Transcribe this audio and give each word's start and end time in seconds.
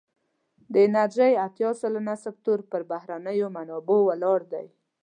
د 0.71 0.73
انرژی 0.87 1.33
اتیا 1.45 1.69
سلنه 1.81 2.15
سکتور 2.25 2.59
پر 2.71 2.81
بهرنیو 2.91 3.47
منابعو 3.57 4.01
ولاړ 4.07 4.39
دی. 4.53 4.67